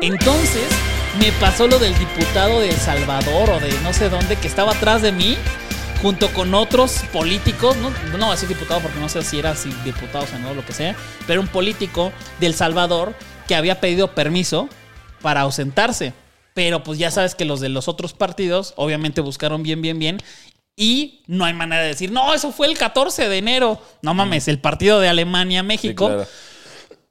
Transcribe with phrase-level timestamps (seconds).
[0.00, 0.64] Entonces
[1.18, 4.72] me pasó lo del diputado de El Salvador o de no sé dónde que estaba
[4.72, 5.36] atrás de mí
[6.00, 9.54] junto con otros políticos, no, no voy a decir diputado porque no sé si era
[9.54, 10.96] si diputado o senador o lo que sea,
[11.28, 13.14] pero un político de El Salvador
[13.46, 14.68] que había pedido permiso
[15.20, 16.12] para ausentarse.
[16.54, 20.18] Pero pues ya sabes que los de los otros partidos obviamente buscaron bien, bien, bien.
[20.76, 23.80] Y no hay manera de decir, no, eso fue el 14 de enero.
[24.02, 26.08] No mames, el partido de Alemania, México.
[26.08, 26.26] claro.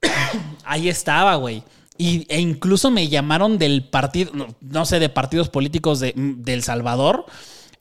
[0.63, 1.63] Ahí estaba, güey.
[1.97, 6.53] Y, e incluso me llamaron del partido, no, no sé, de partidos políticos de, de
[6.53, 7.25] El Salvador.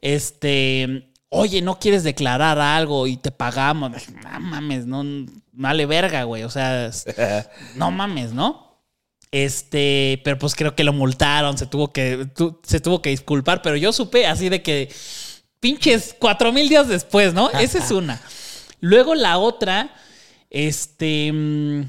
[0.02, 3.92] Este, oye, ¿no quieres declarar algo y te pagamos?
[4.22, 5.04] No mames, no,
[5.52, 6.42] vale verga, güey.
[6.42, 7.06] O sea, es-
[7.76, 8.68] no mames, ¿no?
[9.32, 13.62] Este, pero pues creo que lo multaron, se tuvo que, tu- se tuvo que disculpar,
[13.62, 14.92] pero yo supe así de que
[15.60, 17.48] pinches cuatro mil días después, ¿no?
[17.50, 18.20] Esa es una.
[18.80, 19.94] Luego la otra,
[20.50, 21.82] este, mm,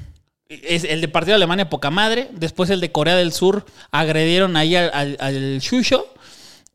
[0.64, 2.28] es el de partido de Alemania, poca madre.
[2.32, 6.06] Después el de Corea del Sur, agredieron ahí al, al, al Shusho.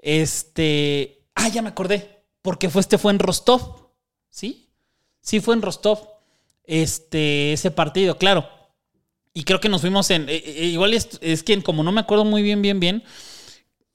[0.02, 3.90] Este, ah, ya me acordé, porque fue este fue en Rostov,
[4.30, 4.70] ¿sí?
[5.22, 6.00] Sí fue en Rostov,
[6.64, 8.48] este, ese partido, claro.
[9.34, 10.30] Y creo que nos fuimos en.
[10.30, 13.04] eh, eh, igual es, es que como no me acuerdo muy bien, bien, bien.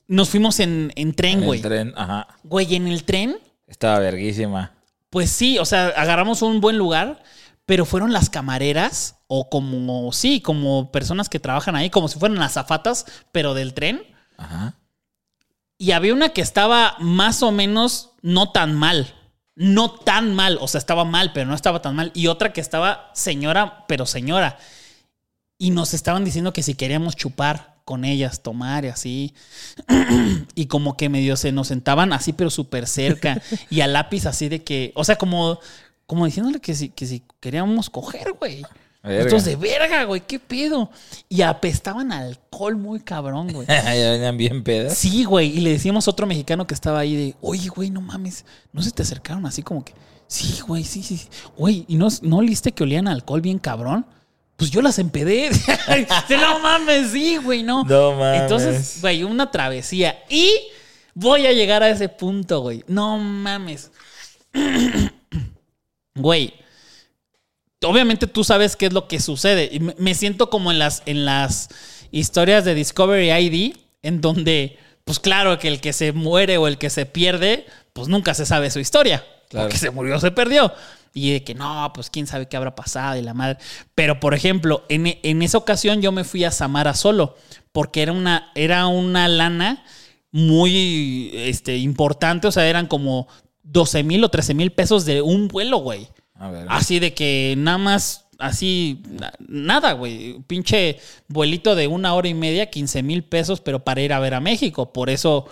[0.07, 1.61] Nos fuimos en, en tren, En güey.
[1.61, 2.29] el tren, ajá.
[2.45, 4.75] Güey, en el tren, Estaba verguísima.
[5.11, 7.23] pues sí, o sea, agarramos un buen lugar,
[7.65, 12.43] pero fueron las camareras o como, sí, como personas que trabajan ahí, como si fueran
[12.43, 14.03] azafatas, pero del tren.
[14.37, 14.75] Ajá.
[15.79, 19.15] Y había una que estaba más o menos no tan mal.
[19.55, 22.11] No tan mal, o sea, estaba mal, pero no estaba tan mal.
[22.13, 24.59] Y otra que estaba señora, pero señora.
[25.57, 29.35] Y nos estaban diciendo que si queríamos chupar con ellas, tomar y así.
[30.55, 33.41] y como que medio se nos sentaban así, pero súper cerca.
[33.71, 35.59] y a lápiz así de que, o sea, como,
[36.05, 38.63] como diciéndole que si, que si queríamos coger, güey.
[39.03, 39.25] Verga.
[39.25, 40.91] Estos de verga, güey, qué pedo.
[41.29, 43.67] Y apestaban alcohol muy cabrón, güey.
[43.69, 44.97] ya venían bien pedas.
[44.97, 45.49] Sí, güey.
[45.57, 48.81] Y le decíamos a otro mexicano que estaba ahí de, oye, güey, no mames, no
[48.81, 49.93] se te acercaron así como que,
[50.29, 51.17] sí, güey, sí, sí.
[51.17, 51.29] sí.
[51.57, 54.07] Güey, ¿y no, no oliste que olían alcohol bien cabrón?
[54.57, 55.51] Pues yo las empedé.
[56.29, 57.83] No mames, sí, güey, no.
[57.85, 58.43] No mames.
[58.43, 60.23] Entonces, güey, una travesía.
[60.29, 60.49] Y
[61.15, 62.85] voy a llegar a ese punto, güey.
[62.87, 63.91] No mames.
[66.15, 66.53] Güey,
[67.85, 69.69] obviamente tú sabes qué es lo que sucede.
[69.73, 71.69] Y me- siento como en las, en las
[72.11, 76.79] historias de Discovery ID, en donde, pues claro, que el que se muere o el
[76.79, 79.25] que se pierde, pues nunca se sabe su historia.
[79.49, 79.67] Claro.
[79.69, 80.73] Porque se murió o se perdió.
[81.15, 83.59] Y de que no, pues quién sabe qué habrá pasado y la madre.
[83.95, 87.37] Pero, por ejemplo, en, en esa ocasión yo me fui a Samara solo,
[87.71, 89.85] porque era una, era una lana
[90.31, 92.47] muy este, importante.
[92.49, 93.29] O sea, eran como
[93.63, 96.09] 12 mil o 13 mil pesos de un vuelo, güey.
[96.43, 96.67] A ver.
[96.69, 100.41] Así de que nada más, así, na- nada, güey.
[100.49, 100.99] Pinche
[101.29, 104.41] vuelito de una hora y media, 15 mil pesos, pero para ir a ver a
[104.41, 104.93] México.
[104.93, 105.47] Por eso,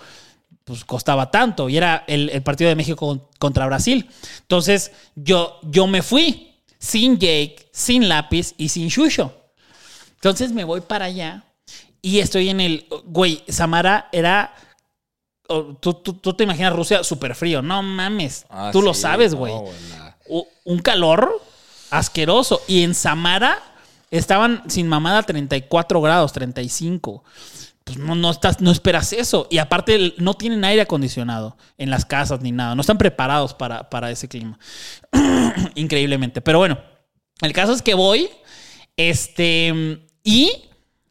[0.65, 1.69] pues costaba tanto.
[1.69, 4.09] Y era el, el partido de México con- contra Brasil.
[4.41, 9.33] Entonces, yo, yo me fui sin Jake, sin lápiz y sin Shusho.
[10.15, 11.43] Entonces me voy para allá
[12.01, 12.85] y estoy en el.
[13.05, 14.53] Güey, Samara era.
[15.81, 17.61] Tú, tú- tú te imaginas Rusia súper frío.
[17.61, 18.45] No mames.
[18.49, 19.69] Ah, tú lo sabes, no, güey u-
[20.63, 21.41] un calor
[21.89, 22.61] asqueroso.
[22.67, 23.59] Y en Samara
[24.09, 27.23] estaban sin mamada 34 grados, 35.
[27.83, 29.47] Pues no, no, estás, no esperas eso.
[29.49, 32.75] Y aparte no tienen aire acondicionado en las casas ni nada.
[32.75, 34.57] No están preparados para, para ese clima.
[35.75, 36.41] Increíblemente.
[36.41, 36.79] Pero bueno,
[37.41, 38.29] el caso es que voy.
[38.97, 39.99] Este.
[40.23, 40.51] Y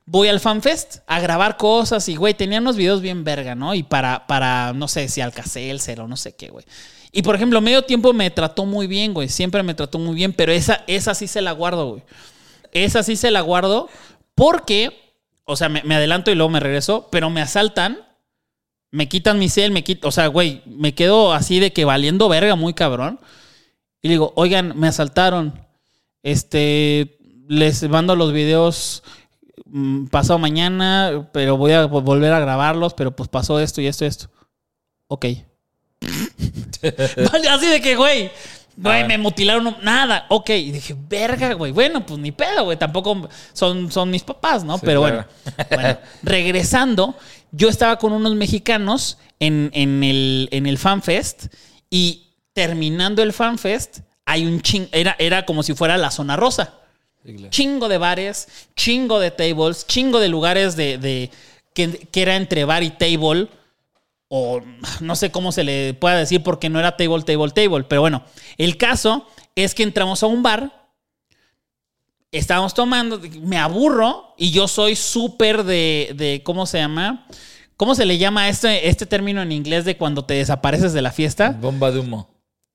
[0.06, 3.74] voy al FanFest a grabar cosas y, güey, tenía unos videos bien verga, ¿no?
[3.74, 6.64] Y para, para no sé si Alcacelser o no sé qué, güey.
[7.12, 9.28] Y, por ejemplo, medio tiempo me trató muy bien, güey.
[9.28, 12.02] Siempre me trató muy bien, pero esa, esa sí se la guardo, güey.
[12.72, 13.88] esa sí se la guardo
[14.34, 15.14] porque,
[15.44, 17.98] o sea, me, adelanto y luego me regreso, pero me asaltan,
[18.92, 22.28] me quitan mi cel, me quitan, o sea, güey, me quedo así de que valiendo
[22.28, 23.18] verga muy cabrón.
[24.02, 25.66] Y digo, oigan, me asaltaron.
[26.22, 27.18] Este,
[27.48, 29.02] les mando los videos
[29.66, 33.86] mm, pasado mañana, pero voy a vo- volver a grabarlos, pero pues pasó esto y
[33.88, 34.30] esto y esto.
[35.08, 35.26] Ok.
[37.50, 38.30] Así de que, güey,
[38.76, 39.06] güey, Ah.
[39.06, 40.26] me mutilaron, nada.
[40.30, 41.72] Ok, y dije, verga, güey.
[41.72, 42.78] Bueno, pues ni pedo, güey.
[42.78, 44.76] Tampoco son, son mis papás, ¿no?
[44.78, 45.26] Sí, pero claro.
[45.44, 47.14] bueno, bueno, regresando,
[47.52, 51.46] yo estaba con unos mexicanos en, en el, en el FanFest
[51.90, 56.74] y terminando el FanFest, hay un ching, era, era como si fuera la zona rosa.
[57.24, 57.50] Sí, claro.
[57.50, 61.30] Chingo de bares, chingo de tables, chingo de lugares de, de-
[61.74, 63.48] que, que era entre bar y table.
[64.32, 64.62] O
[65.00, 67.84] no sé cómo se le pueda decir porque no era table, table, table.
[67.84, 68.22] Pero bueno,
[68.58, 70.88] el caso es que entramos a un bar.
[72.30, 77.26] Estábamos tomando, me aburro y yo soy súper de, de, ¿cómo se llama?
[77.76, 81.10] ¿Cómo se le llama este, este término en inglés de cuando te desapareces de la
[81.10, 81.56] fiesta?
[81.60, 82.28] Bomba de humo.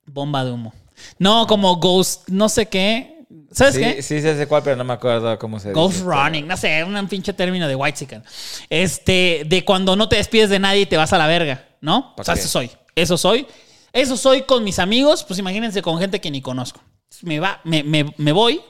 [0.05, 0.73] Bomba de humo.
[1.19, 3.14] No, como ghost, no sé qué.
[3.55, 4.01] ¿Sabes sí, qué?
[4.01, 6.05] sí sé sé cuál, pero no me acuerdo cómo se Ghost dice.
[6.05, 8.23] running, no sé, un pinche término de white chicken.
[8.69, 12.11] Este, de cuando no te despides de nadie y te vas a la verga, ¿no?
[12.11, 12.41] O ¿Pa sea, qué?
[12.41, 12.71] eso soy.
[12.95, 13.47] Eso soy.
[13.93, 16.81] Eso soy con mis amigos, pues imagínense con gente que ni conozco.
[17.21, 18.61] Me va, me, me- me voy.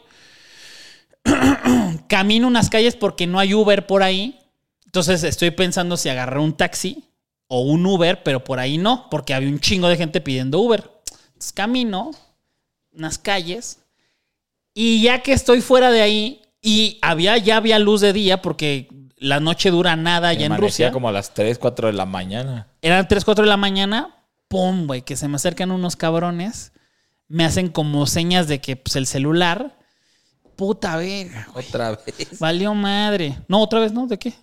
[2.07, 4.39] Camino unas calles porque no hay Uber por ahí.
[4.85, 7.03] Entonces estoy pensando si agarrar un taxi
[7.47, 10.89] o un Uber, pero por ahí no, porque había un chingo de gente pidiendo Uber.
[11.27, 12.11] Entonces camino
[12.93, 13.79] unas calles
[14.75, 18.87] y ya que estoy fuera de ahí y había ya había luz de día porque
[19.17, 20.91] la noche dura nada ya en Rusia.
[20.91, 22.67] como a las 3, 4 de la mañana.
[22.83, 24.15] Eran 3, 4 de la mañana.
[24.49, 26.73] Pum, güey, que se me acercan unos cabrones.
[27.27, 29.75] Me hacen como señas de que pues, el celular.
[30.55, 31.47] Puta verga.
[31.55, 32.39] Otra vez.
[32.39, 33.37] Valió madre.
[33.47, 34.05] No, otra vez, ¿no?
[34.07, 34.33] ¿De qué?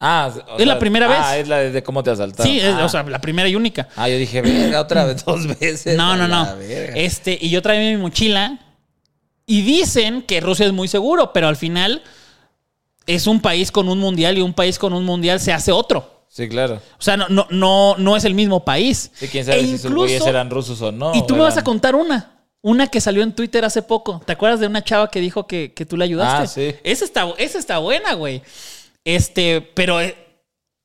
[0.00, 1.42] Ah, Es la primera Ah, vez.
[1.42, 2.50] es la de, cómo te asaltaron.
[2.50, 2.84] Sí, es- ah.
[2.84, 3.88] o sea, la primera y única.
[3.96, 5.96] Ah, yo dije, verga, otra vez, dos veces.
[5.96, 6.56] No, no, no.
[6.56, 6.94] verga.
[6.96, 8.58] Este, y yo traía mi mochila.
[9.48, 12.02] Y dicen que Rusia es muy seguro, pero al final
[13.06, 16.24] es un país con un mundial y un país con un mundial se hace otro.
[16.28, 16.74] Sí, claro.
[16.98, 19.10] O sea, no, no, no, no es el mismo país.
[19.14, 21.14] Sí, quién sabe E si sus incluso- güeyes eran rusos o no.
[21.14, 22.34] Y tú me vas a contar una.
[22.60, 24.20] Una que salió en Twitter hace poco.
[24.26, 26.42] ¿Te acuerdas de una chava que dijo que, que tú le ayudaste?
[26.42, 26.76] Ah, sí.
[26.84, 28.42] Esa está, esa está buena, güey.
[29.04, 30.14] Este, pero eh,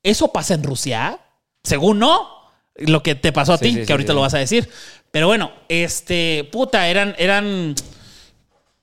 [0.02, 1.18] ¿eso pasa en Rusia?
[1.62, 2.28] Según no.
[2.76, 4.68] Lo que te pasó a Sí, ti, sí, que ahorita lo vas a decir.
[5.10, 7.74] Pero bueno, este, puta, eran, eran,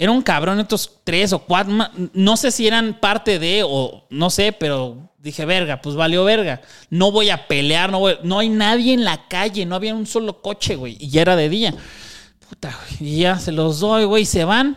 [0.01, 1.71] era un cabrón estos tres o cuatro,
[2.13, 6.59] no sé si eran parte de o no sé, pero dije, verga, pues valió verga.
[6.89, 10.07] No voy a pelear, no voy- no hay nadie en la calle, no había un
[10.07, 11.75] solo coche, güey, y ya era de día.
[12.49, 14.75] Puta, güey, y ya se los doy, güey, y se van.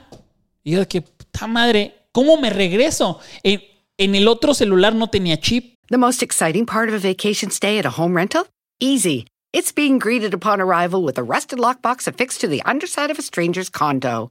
[0.62, 3.18] Y yo que, puta madre, ¿cómo me regreso?
[3.42, 3.62] En,
[3.96, 5.74] en el otro celular no tenía chip.
[5.88, 8.44] The most exciting part of a vacation stay at a home rental?
[8.78, 9.26] Easy.
[9.54, 13.22] It's being greeted upon arrival with a rusted lockbox affixed to the underside of a
[13.22, 14.30] stranger's condo.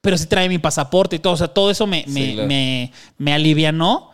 [0.00, 1.34] Pero sí trae mi pasaporte y todo.
[1.34, 2.48] O sea, todo eso me, Sí, me, claro.
[2.48, 4.10] me, me alivianó.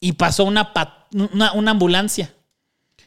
[0.00, 0.72] Y pasó una,
[1.12, 2.32] una, una ambulancia.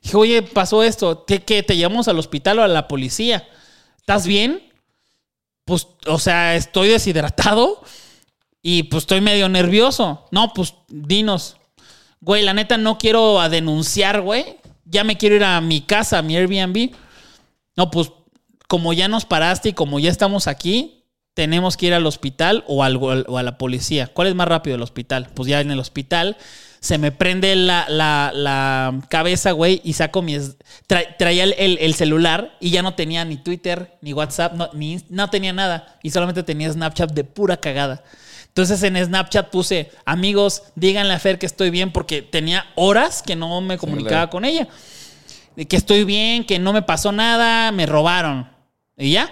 [0.01, 1.25] Dije, oye, pasó esto.
[1.25, 1.63] ¿Qué, qué?
[1.63, 3.47] ¿Te llevamos al hospital o a la policía?
[3.97, 4.61] ¿Estás bien?
[5.65, 7.81] Pues, o sea, estoy deshidratado
[8.61, 10.25] y pues estoy medio nervioso.
[10.31, 11.57] No, pues dinos.
[12.19, 14.57] Güey, la neta no quiero a denunciar, güey.
[14.85, 16.91] Ya me quiero ir a mi casa, a mi Airbnb.
[17.77, 18.11] No, pues
[18.67, 21.00] como ya nos paraste y como ya estamos aquí,
[21.33, 24.07] tenemos que ir al hospital o, al- o a la policía.
[24.07, 25.29] ¿Cuál es más rápido el hospital?
[25.33, 26.37] Pues ya en el hospital
[26.79, 30.35] se me prende la, la- la cabeza, güey, y saco mi...
[30.87, 34.69] tra- traía el, el- el celular y ya no tenía ni Twitter, ni WhatsApp, no,
[34.73, 35.97] ni, no tenía nada.
[36.03, 38.03] Y solamente tenía Snapchat de pura cagada.
[38.47, 43.37] Entonces en Snapchat puse, amigos, díganle a Fer que estoy bien porque tenía horas que
[43.37, 44.67] no me comunicaba con ella.
[45.69, 48.49] Que estoy bien, que no me pasó nada, me robaron.
[48.97, 49.29] Y ya.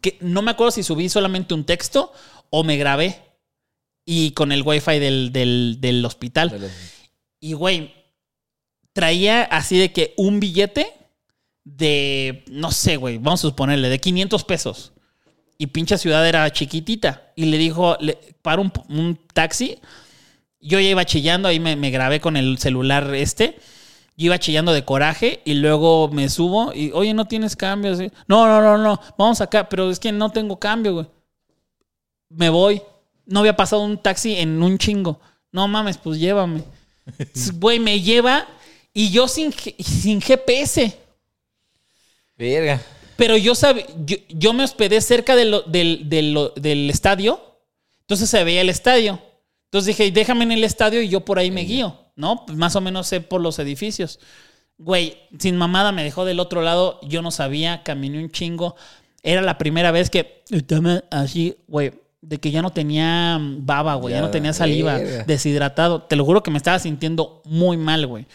[0.00, 2.12] Que no me acuerdo si subí solamente un texto
[2.50, 3.22] o me grabé.
[4.04, 6.70] Y con el wifi del, del, del hospital.
[7.40, 7.94] Y güey,
[8.94, 10.94] traía así de que un billete
[11.64, 14.92] de, no sé, güey, vamos a suponerle, de 500 pesos.
[15.58, 17.32] Y pinche ciudad era chiquitita.
[17.36, 19.78] Y le dijo, le, para un, un taxi.
[20.60, 23.58] Yo ya iba chillando, ahí me, me grabé con el celular este.
[24.18, 27.92] Yo iba chillando de coraje y luego me subo y, oye, no tienes cambio.
[28.26, 31.06] No, no, no, no, vamos acá, pero es que no tengo cambio, güey.
[32.28, 32.82] Me voy.
[33.26, 35.20] No había pasado un taxi en un chingo.
[35.52, 36.62] No mames, pues llévame.
[37.54, 38.46] Güey, me lleva
[38.92, 40.98] y yo sin, sin GPS.
[42.36, 42.80] Verga.
[43.16, 47.40] Pero yo, sab- yo, yo me hospedé cerca de lo- del, lo- del estadio.
[48.00, 49.20] Entonces se veía el estadio.
[49.66, 52.44] Entonces dije, déjame en el estadio y yo por ahí me guío, ¿no?
[52.54, 54.18] Más o menos sé por los edificios.
[54.76, 57.00] Güey, sin mamada me dejó del otro lado.
[57.02, 58.76] Yo no sabía, caminé un chingo.
[59.22, 64.12] Era la primera vez que estaba así, güey, de que ya no tenía baba, güey,
[64.12, 66.02] ya, Ya, no tenía saliva, deshidratado.
[66.02, 68.26] Te lo juro que me estaba sintiendo muy mal, güey.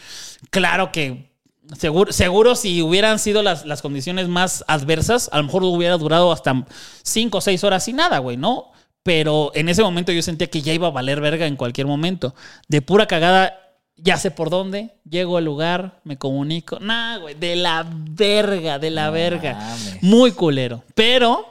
[0.50, 1.32] Claro que
[1.78, 6.34] Seguro, seguro si hubieran sido las, las condiciones más adversas, a lo mejor hubiera durado
[6.34, 6.66] hasta
[7.04, 8.74] 5 o 6 horas sin nada, güey, ¿no?
[9.02, 12.36] Pero en ese momento yo sentía que ya iba a valer verga en cualquier momento.
[12.68, 13.63] De pura cagada,
[13.96, 16.80] ya sé por dónde, llego al lugar, me comunico.
[16.80, 19.54] Nah, güey, de la verga, de la No verga.
[19.54, 20.04] mames.
[20.04, 20.84] Muy culero.
[20.96, 21.48] Pero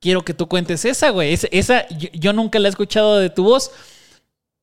[0.00, 1.32] quiero que tú cuentes esa, güey.
[1.32, 3.70] Esa, esa yo, yo nunca la he escuchado de tu voz.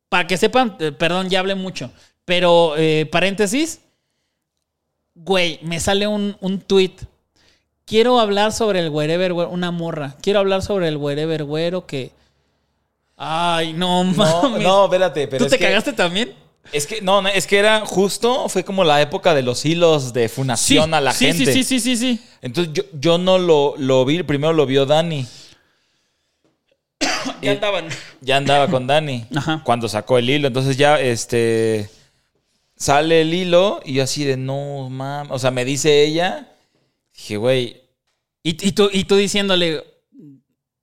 [0.09, 1.91] Para que sepan, eh, perdón, ya hablé mucho.
[2.25, 3.81] Pero, eh, paréntesis,
[5.13, 6.93] güey, me sale un, un tweet.
[7.85, 10.15] Quiero hablar sobre el wherever, güero, una morra.
[10.21, 12.11] Quiero hablar sobre el wherever, güero, que...
[13.17, 14.63] Ay, no No, mames.
[14.63, 16.33] no, espérate, pero ¿Tú es te que- cagaste también?
[16.71, 20.27] Es que, no, es que era justo, fue como la época de los hilos de
[20.29, 21.45] funación a la sí, gente.
[21.45, 22.19] Sí, sí, sí, sí, sí.
[22.41, 25.25] Entonces yo, yo no lo, lo vi, primero lo vio Dani.
[27.41, 27.87] Ya andaban.
[28.21, 29.61] Ya andaba con Dani Ajá.
[29.63, 30.47] cuando sacó el hilo.
[30.47, 31.89] Entonces ya, este,
[32.75, 35.31] sale el hilo y yo así de, no, mames.
[35.31, 36.51] O sea, me dice ella,
[37.15, 37.81] dije, güey,
[38.43, 39.83] Y, y tú, y tú diciéndole,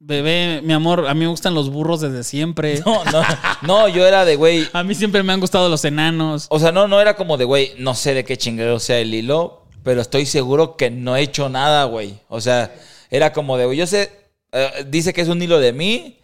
[0.05, 2.81] bebé, mi amor, a mí me gustan los burros desde siempre.
[2.87, 3.23] no, no,
[3.63, 6.47] no, yo era de, güey, A mí siempre me han gustado los enanos.
[6.51, 9.15] O sea, no, no era como de, güey, no sé de qué chingado sea el
[9.15, 12.19] hilo, pero estoy seguro que no he hecho nada, güey.
[12.29, 12.75] O sea,
[13.11, 14.11] era como de, güey, yo sé,
[14.53, 16.19] eh, dice que es un hilo de mí.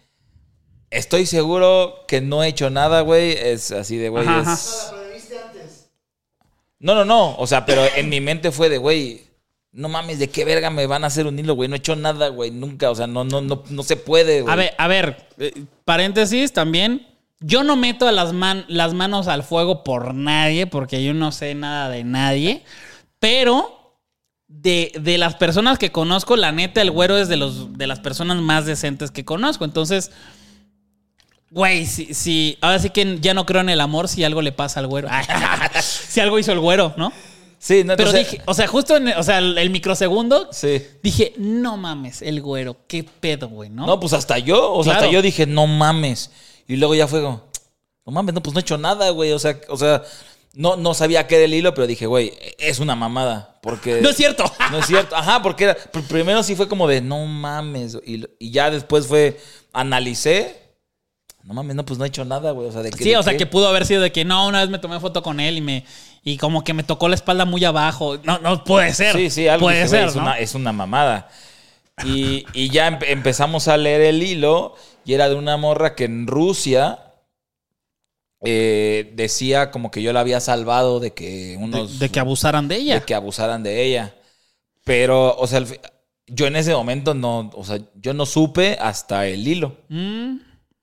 [0.91, 3.31] Estoy seguro que no he hecho nada, güey.
[3.31, 4.91] Es así de, güey, Ajá, es...
[6.79, 7.35] No, no, no.
[7.37, 9.28] O sea, pero en mi mente fue de, güey,
[9.71, 11.69] no mames, ¿de qué verga me van a hacer un hilo, güey?
[11.69, 12.89] No he hecho nada, güey, nunca.
[12.89, 14.51] O sea, no, no, no, no se puede, güey.
[14.51, 15.53] A ver, a ver, eh,
[15.85, 17.05] paréntesis también.
[17.39, 21.55] Yo no meto las, man- las manos al fuego por nadie, porque yo no sé
[21.55, 22.63] nada de nadie.
[23.19, 23.95] Pero
[24.47, 27.99] de, de las personas que conozco, la neta, el güero es de, los, de las
[27.99, 29.63] personas más decentes que conozco.
[29.65, 30.11] Entonces,
[31.51, 34.51] güey, si, si, ahora sí que ya no creo en el amor si algo le
[34.51, 35.07] pasa al güero.
[35.81, 37.13] si algo hizo el güero, ¿no?
[37.59, 40.81] Sí, no, Pero entonces- dije, o sea, justo en o sea, el, el microsegundo, Sí.
[41.03, 43.85] dije, no mames, el güero, qué pedo, güey, ¿no?
[43.85, 43.99] ¿No?
[43.99, 45.05] pues hasta yo, o sea, Claro.
[45.05, 46.31] hasta yo dije, no mames.
[46.67, 47.43] Y luego ya fue como,
[48.05, 49.31] no mames, no, pues no he hecho nada, güey.
[49.33, 50.03] O sea, o sea,
[50.53, 53.59] no, no sabía qué era el hilo, pero dije, güey, es una mamada.
[53.61, 53.99] Porque.
[54.01, 54.45] No es cierto.
[54.71, 55.15] No es cierto.
[55.15, 55.77] Ajá, porque era.
[55.77, 57.97] pr- Primero sí fue como de, no mames.
[58.05, 59.37] Y, y ya después fue,
[59.73, 60.68] analicé.
[61.43, 62.67] No mames, no, pues no he hecho nada, güey.
[62.67, 63.03] O sea, de que.
[63.03, 64.99] Sí, de o sea, que pudo haber sido de que no, una vez me tomé
[64.99, 65.85] foto con él y me
[66.23, 68.17] y como que me tocó la espalda muy abajo.
[68.23, 69.15] No, no puede ser.
[69.15, 70.21] Sí, sí, algo puede ser, es, ¿no?
[70.23, 71.29] una, es una mamada.
[72.05, 76.05] Y, y ya empe- empezamos a leer el hilo y era de una morra que
[76.05, 76.99] en Rusia
[78.41, 81.99] eh, decía como que yo la había salvado de que unos...
[81.99, 82.95] de que abusaran de ella.
[82.95, 84.15] de que abusaran de ella.
[84.85, 85.63] Pero, o sea,
[86.27, 89.75] yo en ese momento no, o sea, yo no supe hasta el hilo.
[89.89, 90.35] Mm,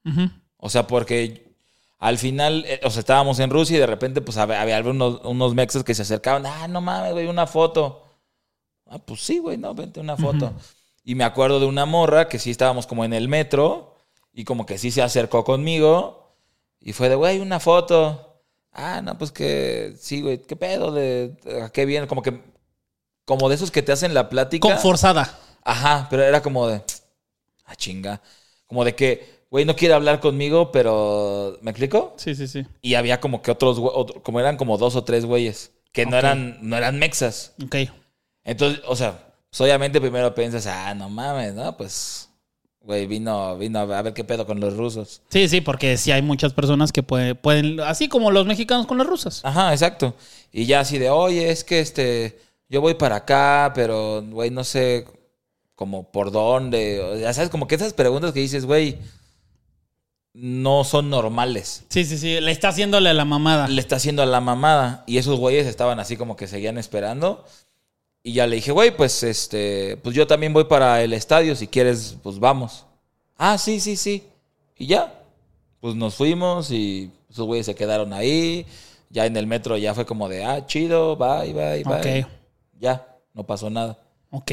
[0.05, 0.31] ujú.
[0.67, 1.55] O sea, porque
[2.01, 5.21] al final, eh, o sea, estábamos en Rusia y de repente, pues había, había unos,
[5.25, 6.45] unos mexas que se acercaban.
[6.45, 8.03] Ah, no mames, güey, una foto.
[8.89, 10.53] Ah, pues sí, güey, no, vente una foto.
[11.05, 13.95] Y me acuerdo de una morra que sí estábamos como en el metro
[14.33, 16.35] y como que sí se acercó conmigo
[16.81, 18.43] y fue de, güey, una foto.
[18.73, 22.09] Ah, no, pues que sí, güey, qué pedo, de, ¿a qué viene?
[22.09, 22.43] Como que,
[23.25, 24.67] como de esos que te hacen la plática.
[24.69, 25.39] Con forzada.
[25.63, 26.83] Ajá, pero era como de.
[27.67, 28.21] Ah, chinga.
[28.67, 31.59] Como de que, güey, no quiere hablar conmigo, pero.
[31.63, 32.15] ¿Me explico?
[32.17, 32.65] Sí, sí, sí.
[32.83, 36.17] Y había como que otros, otro- como eran como dos o tres güeyes, que no
[36.17, 37.53] eran, no eran mexas.
[37.65, 37.77] Ok.
[38.45, 39.19] Entonces, o sea,
[39.51, 41.77] pues obviamente primero piensas, ah, no mames, ¿no?
[41.77, 42.29] Pues,
[42.81, 45.23] güey, vino, vino a ver qué pedo con los rusos.
[45.31, 48.99] Sí, sí, porque sí hay muchas personas que puede- pueden, así como los mexicanos con
[48.99, 49.41] las rusas.
[49.45, 50.15] Ajá, exacto.
[50.53, 52.39] Y ya así de, oye, es que este,
[52.69, 55.07] yo voy para acá, pero, güey, no sé
[55.75, 57.01] como por dónde.
[57.01, 58.99] O Ya sabes, como que esas preguntas que dices, güey,
[60.39, 61.85] no son normales.
[61.89, 62.41] Sí, sí, sí.
[62.41, 63.69] Le está haciéndole a la mamada.
[63.69, 65.03] Le está haciendo a la mamada.
[65.07, 67.47] Y esos güeyes estaban así como que seguían esperando.
[68.23, 71.57] Y ya le dije, güey, pues este, pues yo también voy para el estadio.
[71.57, 72.85] Si quieres, pues vamos.
[73.39, 74.25] Ah, sí, sí, sí.
[74.77, 75.23] Y ya.
[75.81, 78.67] pues nos fuimos y esos güeyes se quedaron ahí.
[79.09, 82.25] Ya en el metro ya fue como de, ah, chido, bye, bye, bye.
[82.25, 82.29] Ok.
[82.79, 83.99] Ya, no pasó nada.
[84.31, 84.53] Ok.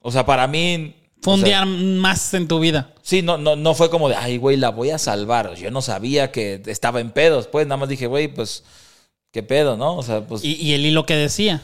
[0.00, 1.05] O sea, para mí...
[1.22, 2.92] Fue o un sea, día más en tu vida.
[3.02, 5.54] Sí, no, no, no fue como de, ay, güey, la voy a salvar.
[5.54, 7.46] Yo no sabía que estaba en pedos.
[7.46, 8.64] Pues nada más dije, güey, pues,
[9.32, 9.96] ¿qué pedo, no?
[9.96, 10.44] O sea, pues...
[10.44, 11.62] Y, y el hilo que decía.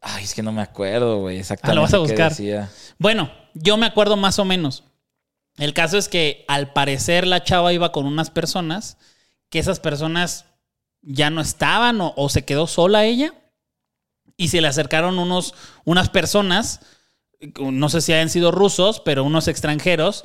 [0.00, 1.72] Ay, es que no me acuerdo, güey, exactamente.
[1.72, 2.30] Ah, lo vas a buscar.
[2.30, 2.70] decía.
[2.98, 4.84] Bueno, yo me acuerdo más o menos.
[5.58, 8.96] El caso es que al parecer la chava iba con unas personas,
[9.50, 10.46] que esas personas
[11.02, 13.34] ya no estaban o, o se quedó sola ella,
[14.40, 16.80] y se le acercaron unos, unas personas,
[17.58, 20.24] no sé si hayan sido rusos, pero unos extranjeros,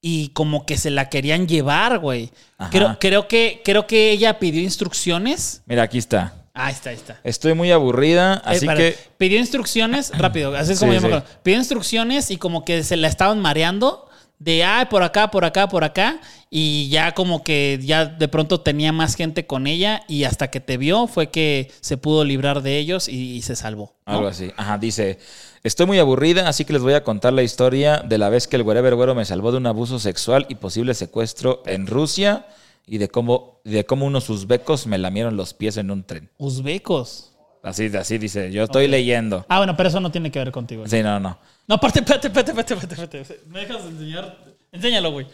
[0.00, 2.30] y como que se la querían llevar, güey.
[2.70, 5.62] Creo, creo, que, creo que ella pidió instrucciones.
[5.66, 6.34] Mira, aquí está.
[6.54, 7.20] Ah, ahí está, ahí está.
[7.24, 8.96] Estoy muy aburrida, así Eh, para- que...
[9.18, 11.14] Pidió instrucciones, rápido, así es como Sí, yo me sí.
[11.14, 11.40] acuerdo.
[11.42, 14.08] Pidió instrucciones y como que se la estaban mareando
[14.38, 16.20] de, ah, por acá, por acá, por acá.
[16.48, 20.60] Y ya como que ya de pronto tenía más gente con ella y hasta que
[20.60, 23.94] te vio fue que se pudo librar de ellos y, y se salvó.
[24.06, 24.14] ¿no?
[24.14, 24.52] Algo así.
[24.56, 25.18] Ajá, dice,
[25.66, 28.56] estoy muy aburrida, así que les voy a contar la historia de la vez que
[28.56, 32.46] el Wherever Güero me salvó de un abuso sexual y posible secuestro en Rusia
[32.86, 36.30] y de cómo, de cómo unos uzbecos me lamieron los pies en un tren.
[36.38, 37.32] Uzbecos.
[37.62, 39.44] Así, así dice, yo estoy leyendo.
[39.48, 40.86] Ah, bueno, pero eso no tiene que ver contigo.
[40.86, 41.36] Sí, no, no.
[41.66, 43.48] No, aparte, espérate, espérate, espérate, espérate, espérate.
[43.48, 44.38] ¿Me dejas enseñar?
[44.70, 45.26] Enséñalo, güey.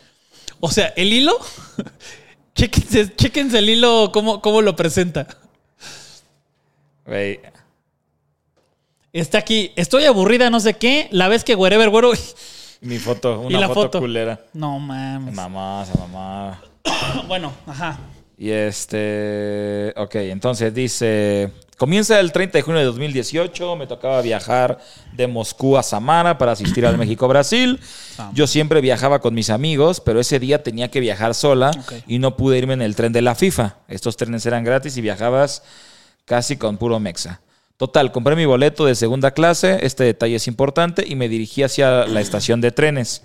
[0.60, 1.36] O sea, el hilo.
[2.54, 5.26] chéquense, chéquense el hilo, cómo, cómo lo presenta.
[7.04, 7.40] Güey,
[9.12, 11.08] Está aquí, estoy aburrida, no sé qué.
[11.10, 12.12] La vez que wherever, güero.
[12.80, 14.00] mi foto, Y una la foto, foto.
[14.00, 14.40] culera.
[14.54, 15.34] No mames.
[15.34, 16.62] Mamá, esa mamá.
[17.28, 17.98] Bueno, ajá.
[18.38, 19.92] Y este.
[19.96, 21.52] Ok, entonces dice.
[21.76, 23.76] Comienza el 30 de junio de 2018.
[23.76, 24.78] Me tocaba viajar
[25.12, 27.80] de Moscú a Samara para asistir al México-Brasil.
[28.32, 31.72] Yo siempre viajaba con mis amigos, pero ese día tenía que viajar sola
[32.06, 33.76] y no pude irme en el tren de la FIFA.
[33.88, 35.64] Estos trenes eran gratis y viajabas
[36.24, 37.40] casi con puro mexa.
[37.76, 42.06] Total, compré mi boleto de segunda clase, este detalle es importante, y me dirigí hacia
[42.06, 43.22] la estación de trenes.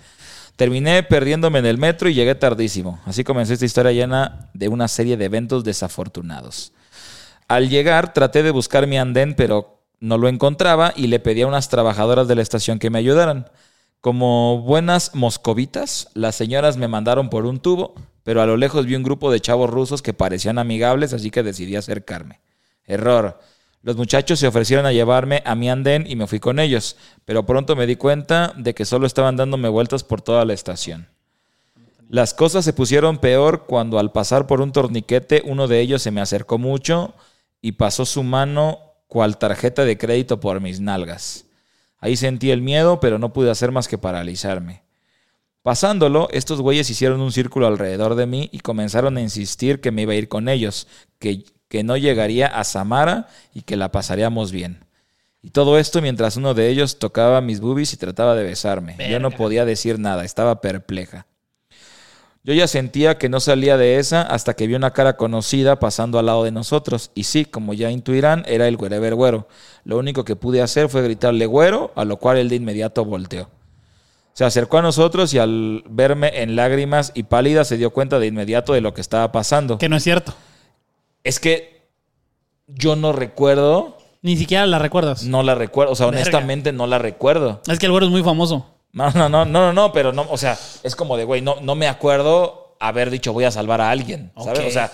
[0.56, 3.00] Terminé perdiéndome en el metro y llegué tardísimo.
[3.04, 6.72] Así comenzó esta historia llena de una serie de eventos desafortunados.
[7.46, 11.46] Al llegar traté de buscar mi andén, pero no lo encontraba y le pedí a
[11.46, 13.48] unas trabajadoras de la estación que me ayudaran.
[14.00, 18.94] Como buenas moscovitas, las señoras me mandaron por un tubo, pero a lo lejos vi
[18.94, 22.40] un grupo de chavos rusos que parecían amigables, así que decidí acercarme.
[22.84, 23.40] Error.
[23.88, 27.46] Los muchachos se ofrecieron a llevarme a mi andén y me fui con ellos, pero
[27.46, 31.08] pronto me di cuenta de que solo estaban dándome vueltas por toda la estación.
[32.10, 36.10] Las cosas se pusieron peor cuando al pasar por un torniquete uno de ellos se
[36.10, 37.14] me acercó mucho
[37.62, 41.46] y pasó su mano cual tarjeta de crédito por mis nalgas.
[41.98, 44.82] Ahí sentí el miedo, pero no pude hacer más que paralizarme.
[45.62, 50.02] Pasándolo, estos güeyes hicieron un círculo alrededor de mí y comenzaron a insistir que me
[50.02, 54.52] iba a ir con ellos, que, que no llegaría a Samara y que la pasaríamos
[54.52, 54.84] bien.
[55.42, 58.96] Y todo esto mientras uno de ellos tocaba mis boobies y trataba de besarme.
[59.08, 61.26] Yo no podía decir nada, estaba perpleja.
[62.44, 66.18] Yo ya sentía que no salía de esa hasta que vi una cara conocida pasando
[66.18, 67.10] al lado de nosotros.
[67.14, 69.48] Y sí, como ya intuirán, era el Wherever Güero.
[69.84, 73.50] Lo único que pude hacer fue gritarle güero, a lo cual él de inmediato volteó.
[74.32, 78.28] Se acercó a nosotros y al verme en lágrimas y pálida se dio cuenta de
[78.28, 79.78] inmediato de lo que estaba pasando.
[79.78, 80.32] Que no es cierto.
[81.28, 81.82] Es que
[82.66, 85.24] yo no recuerdo, Ni siquiera la recuerdas.
[85.24, 86.20] no la recuerdo, o sea, Verga.
[86.20, 87.60] honestamente no la recuerdo.
[87.68, 88.66] Es que el güero es muy famoso.
[88.92, 91.56] No, no, no, no, no, no, pero no, o sea, es como de, güey, no,
[91.60, 94.60] no me acuerdo haber dicho voy a salvar a alguien, ¿sabes?
[94.66, 94.90] O sea,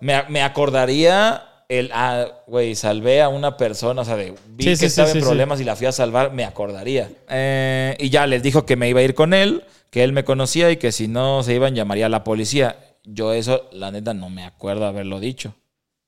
[0.00, 4.70] me, me acordaría el, ah, güey, salvé a una persona, o sea, de, vi Sí,
[4.70, 7.10] que sí, estaba sí, en problemas y la fui a salvar, me acordaría.
[7.28, 10.24] Eh, y ya les dijo que me iba a ir con él, que él me
[10.24, 12.76] conocía y que si no se iban llamaría a la policía.
[13.10, 15.54] Yo eso, la neta, no me acuerdo haberlo dicho,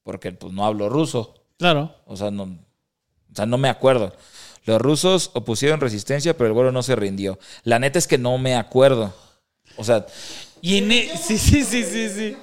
[0.02, 1.34] porque pues no hablo ruso.
[1.58, 1.94] Claro.
[2.06, 4.14] O sea, no, o sea, no me acuerdo.
[4.66, 7.38] Los rusos opusieron resistencia, pero el güero no se rindió.
[7.64, 9.14] La neta es que no me acuerdo.
[9.76, 10.04] O sea,
[10.60, 12.36] Y en e- sí, sí, sí, sí, sí.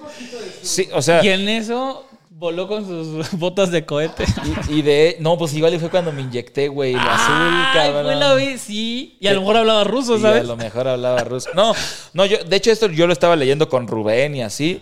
[0.63, 2.06] sí, o sea, Y en eso
[2.37, 4.23] voló con sus botas de cohete.
[4.69, 5.17] y, y de.
[5.19, 8.05] No, pues igual fue cuando me inyecté, güey, lo azul, cabrón.
[8.05, 9.17] fue la vez, sí.
[9.19, 10.41] Y a lo mejor hablaba ruso, Y ¿sabes?
[10.41, 11.49] a lo mejor hablaba ruso.
[11.55, 11.73] No,
[12.13, 14.81] no, yo, de hecho, esto yo lo estaba leyendo con Rubén y así.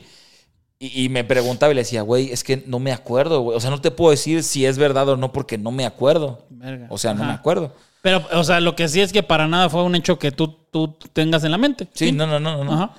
[0.78, 3.56] Y, y me preguntaba y le decía, güey, es que no me acuerdo, güey.
[3.58, 6.46] O sea, no te puedo decir si es verdad o no porque no me acuerdo.
[6.50, 6.88] Verga.
[6.90, 7.32] O sea, no Ajá.
[7.32, 7.74] me acuerdo.
[8.02, 10.50] Pero, o sea, lo que sí es que para nada fue un hecho que tú,
[10.72, 11.88] tú tengas en la mente.
[11.94, 12.64] Sí, no, no, no, no.
[12.66, 12.74] no.
[12.74, 12.94] Ajá.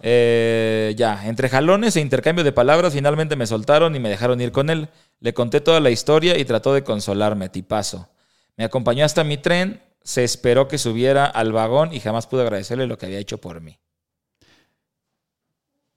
[0.00, 4.52] Eh, ya, entre jalones e intercambio de palabras, finalmente me soltaron y me dejaron ir
[4.52, 4.88] con él.
[5.20, 8.08] Le conté toda la historia y trató de consolarme, tipazo.
[8.56, 12.86] Me acompañó hasta mi tren, se esperó que subiera al vagón y jamás pude agradecerle
[12.86, 13.78] lo que había hecho por mí.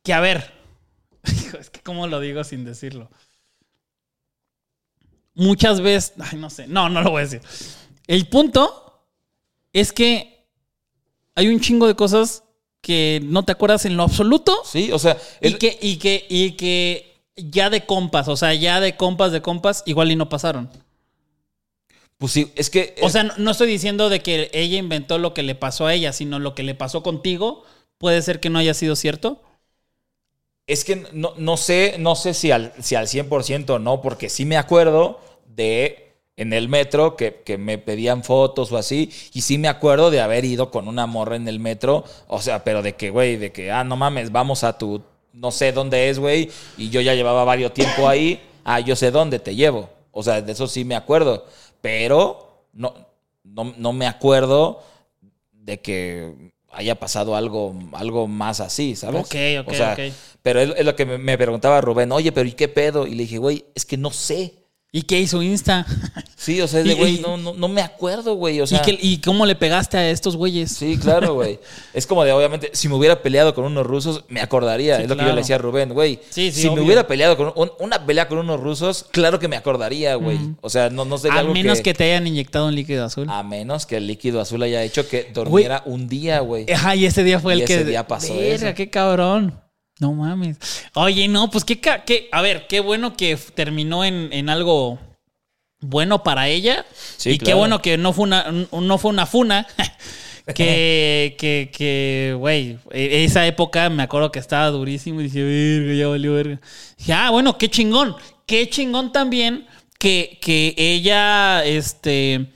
[0.04, 0.54] que a ver,
[1.60, 3.10] es que cómo lo digo sin decirlo.
[5.34, 7.42] Muchas veces, ay, no sé, no, no lo voy a decir.
[8.08, 9.06] El punto
[9.74, 10.48] es que
[11.36, 12.44] hay un chingo de cosas
[12.88, 16.52] que no te acuerdas en lo absoluto Sí, o sea, y que, y que, y
[16.54, 20.70] que ya de compas, o sea, ya de compas, de compas, igual y no pasaron.
[22.18, 22.96] pues sí, es que.
[23.02, 25.94] O sea, no, no estoy diciendo de que ella inventó lo que le pasó a
[25.94, 27.66] ella, sino lo que le pasó contigo.
[27.98, 29.42] Puede ser que no haya sido cierto.
[30.66, 34.30] Es que no, no sé, no sé si al, si al 100% o no, porque
[34.30, 36.07] sí me acuerdo de
[36.38, 40.22] en el metro que, que me pedían fotos o así, y sí me acuerdo de
[40.22, 43.52] haber ido con una morra en el metro, o sea, pero de que, güey, de
[43.52, 45.02] que, ah, no mames, vamos a tu,
[45.34, 49.10] no sé dónde es, güey, y yo ya llevaba varios tiempo ahí, ah, yo sé
[49.10, 51.46] dónde te llevo, o sea, de eso sí me acuerdo,
[51.82, 52.94] pero no,
[53.44, 54.84] no, no me acuerdo
[55.52, 56.34] de que
[56.72, 59.22] haya pasado algo, algo más así, ¿sabes?
[59.22, 60.14] Ok, ok, O sea, ok.
[60.44, 63.08] pero es, es lo que me, me preguntaba Rubén, oye, pero ¿y qué pedo?
[63.08, 64.54] Y le dije, güey, es que no sé.
[64.92, 65.86] ¿Y qué hizo Insta?
[66.40, 68.62] Sí, o sea, de, güey, no, no, no me acuerdo, güey.
[68.62, 70.72] O sea, ¿Y, qué- ¿Y cómo le pegaste a estos güeyes?
[70.72, 71.60] sí, claro, güey.
[71.94, 74.98] Es como de, obviamente, si me hubiera peleado con unos rusos, me acordaría.
[74.98, 76.20] Sí, es lo que yo le decía a Rubén, güey.
[76.30, 76.78] Sí, sí, si obvio.
[76.78, 80.38] me hubiera peleado con un- una pelea con unos rusos, claro que me acordaría, güey.
[80.62, 81.94] O sea, no, no sería A algo menos que...
[81.96, 83.28] te hayan inyectado un líquido azul.
[83.30, 86.72] A menos que el líquido azul haya hecho que durmiera un día, güey.
[86.72, 87.74] Ajá, y ese día fue Y el que.
[87.74, 88.68] ese día pasó eso.
[88.76, 89.60] qué cabrón.
[90.00, 90.58] No mames.
[90.94, 95.00] Oye, no, pues qué, ca- qué- A ver, qué bueno que terminó en, en algo
[95.80, 96.86] bueno para ella.
[97.18, 99.66] Sí, y qué bueno que no fue una, un- no fue una funa.
[100.56, 105.94] que, que, que, güey, e- esa época me acuerdo que estaba durísimo y dije, verga,
[105.94, 106.60] ya valió verga.
[106.98, 108.16] Dije, ah, bueno, qué chingón.
[108.46, 109.66] Qué chingón también
[110.00, 112.48] que, que ella, este,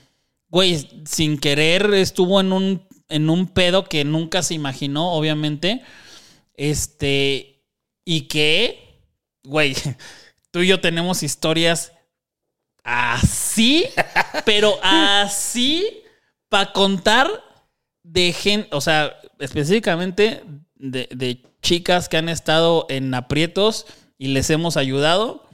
[0.50, 5.82] güey, sin querer estuvo en un, en un pedo que nunca se imaginó, obviamente.
[6.62, 7.66] Este,
[8.06, 9.02] y que,
[9.44, 9.74] güey,
[10.52, 11.92] tú y yo tenemos historias
[12.84, 13.88] así,
[14.46, 16.04] pero así
[16.50, 17.32] para contar
[18.04, 20.44] de gente, o sea, específicamente
[20.76, 23.88] de, de chicas que han estado en aprietos
[24.20, 25.50] y les hemos ayudado,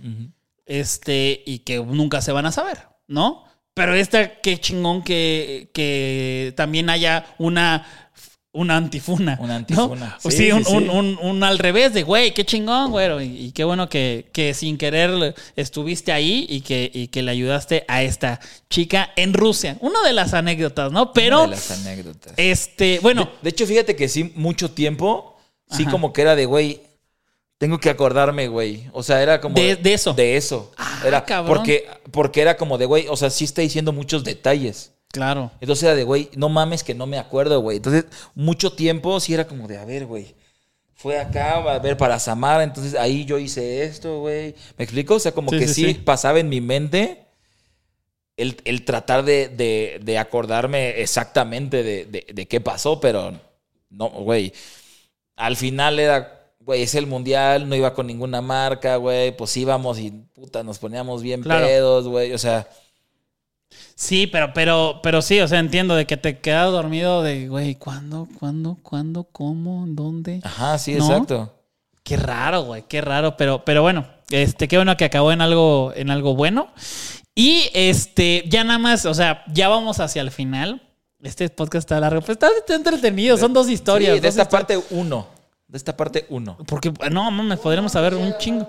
[0.66, 3.46] este, y que nunca se van a saber, ¿no?
[3.74, 8.07] Pero esta, qué chingón que, que también haya una,
[8.58, 9.38] una antifuna.
[9.42, 10.18] Una antifuna.
[10.20, 10.76] Sí, sí, un, sí, sí.
[10.78, 13.08] un- un- un al revés de, güey, qué chingón, güey.
[13.26, 17.32] Y, y qué bueno que, que sin querer estuviste ahí y que, y que le
[17.32, 18.40] ayudaste a esta
[18.70, 19.78] chica en Rusia.
[19.82, 21.14] Una de las anécdotas, ¿no?
[21.14, 22.34] Pero, Una de las anécdotas.
[22.38, 25.38] este, bueno, De hecho, fíjate que sí, mucho tiempo,
[25.70, 25.92] sí Ajá.
[25.92, 26.82] como que era de, güey,
[27.60, 28.84] tengo que acordarme, güey.
[28.94, 29.56] O sea, era como...
[29.56, 30.14] De- de eso.
[30.14, 30.72] De eso.
[30.78, 31.56] Ah, era cabrón.
[31.58, 34.92] Porque, porque era como de, güey, o sea, sí está diciendo muchos detalles.
[35.18, 35.52] Claro.
[35.60, 37.78] Entonces era de, güey, no mames que no me acuerdo, güey.
[37.78, 40.36] Entonces, mucho tiempo sí era como de, a ver, güey.
[40.96, 44.56] Fue acá, a ver, para Samara, entonces ahí yo hice esto, güey.
[44.78, 45.16] ¿Me explico?
[45.16, 47.26] O sea, como Sí, que sí, pasaba en mi mente
[48.36, 53.34] el, el tratar de, de- de acordarme exactamente de, de- de qué pasó, pero
[53.90, 54.54] no, güey.
[55.36, 59.36] Al final era, güey, es el mundial, no iba con ninguna marca, güey.
[59.36, 61.66] Pues íbamos y puta, nos poníamos bien Claro.
[61.66, 62.34] pedos, güey.
[62.34, 62.68] O sea,
[63.96, 67.76] Sí, pero, pero, pero sí, o sea, entiendo de que te quedas dormido de, güey,
[67.76, 70.40] ¿cuándo, cuándo, cuándo, cómo, dónde?
[70.44, 71.06] ajá, sí, ¿No?
[71.06, 71.54] exacto.
[72.04, 75.92] Qué raro, güey, qué raro, pero, pero bueno, este, qué bueno que acabó en algo,
[75.96, 76.70] en algo bueno.
[77.36, 80.82] Y este, ya nada más, o sea, ya vamos hacia el final.
[81.22, 84.16] Este podcast está largo, pero está, está entretenido, son dos historias.
[84.16, 84.68] Sí, de dos esta historias.
[84.78, 85.28] parte uno.
[85.68, 86.58] De esta parte uno.
[86.66, 88.68] Porque, no, mames, podríamos saber un chingo.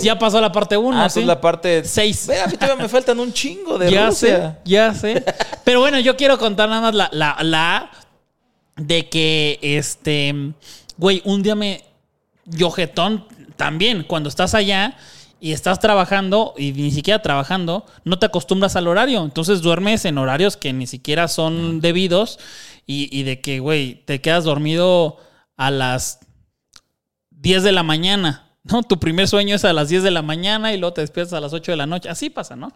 [0.00, 1.20] Ya pasó la parte uno, Ah, ¿sí?
[1.20, 2.26] es la parte Seis.
[2.26, 4.58] Ve, a mí todavía me faltan un chingo de ya Rusia.
[4.64, 5.24] sé, ya sé.
[5.64, 7.90] Pero bueno, yo quiero contar nada más la, la, la
[8.76, 10.34] de que, este,
[10.96, 11.84] güey, un día me,
[12.44, 13.26] yo jetón
[13.56, 14.96] también, cuando estás allá
[15.40, 19.22] y estás trabajando y ni siquiera trabajando, no te acostumbras al horario.
[19.24, 22.38] Entonces duermes en horarios que ni siquiera son debidos
[22.86, 25.18] y, y de que, güey, te quedas dormido
[25.56, 26.18] a las
[27.30, 28.82] 10 de la mañana, ¿no?
[28.82, 31.40] Tu primer sueño es a las 10 de la mañana y luego te despiertas a
[31.40, 32.08] las 8 de la noche.
[32.08, 32.72] Así pasa, ¿no?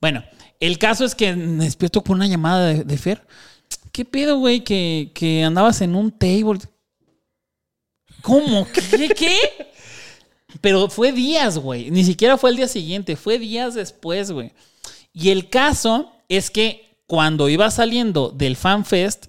[0.00, 0.24] Bueno,
[0.60, 3.26] el caso es que me despierto con una llamada de, de Fer.
[3.92, 4.60] ¿Qué pedo, güey?
[4.62, 6.60] Que, que andabas en un table.
[8.22, 8.66] ¿Cómo?
[8.72, 9.08] ¿Qué?
[9.08, 9.38] ¿Qué?
[10.60, 11.90] Pero fue días, güey.
[11.90, 14.52] Ni siquiera fue el día siguiente, fue días después, güey.
[15.12, 19.26] Y el caso es que cuando iba saliendo del FanFest,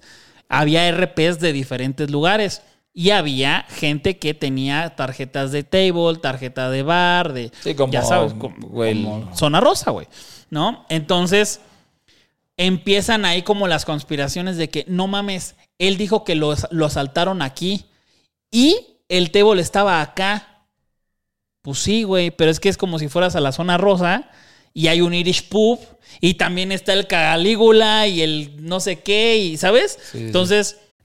[0.48, 2.62] había RPs de diferentes lugares.
[2.98, 7.52] Y había gente que tenía tarjetas de table, tarjeta de bar, de.
[7.62, 10.08] Sí, como, ya sabes, como, zona rosa, güey.
[10.50, 10.84] ¿No?
[10.88, 11.60] Entonces
[12.56, 17.40] empiezan ahí como las conspiraciones de que no mames, él dijo que lo, lo asaltaron
[17.40, 17.86] aquí
[18.50, 20.64] y el table estaba acá.
[21.62, 24.28] Pues sí, güey, pero es que es como si fueras a la zona rosa
[24.74, 25.78] y hay un Irish pub
[26.20, 30.00] y también está el Calígula y el no sé qué, y ¿sabes?
[30.10, 30.74] Sí, sí.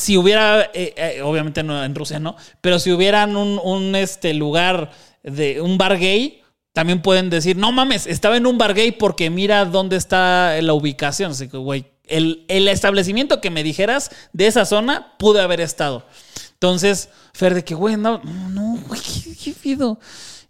[0.00, 4.32] Si hubiera, eh, eh, obviamente no en Rusia no, pero si hubieran un, un, este
[4.34, 4.90] lugar
[5.22, 9.28] de un bar gay, también pueden decir, no mames, estaba en un bar gay porque
[9.28, 11.32] mira dónde está la ubicación.
[11.32, 16.06] Así que, güey, el, el establecimiento que me dijeras de esa zona pude haber estado.
[16.54, 19.98] Entonces, Fer, de que, güey, no, no, güey, qué, qué pido.